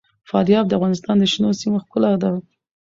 [0.29, 2.29] فاریاب د افغانستان د شنو سیمو ښکلا ده.